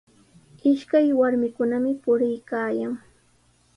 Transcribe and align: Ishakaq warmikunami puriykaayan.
Ishakaq 0.69 1.07
warmikunami 1.19 1.91
puriykaayan. 2.03 2.93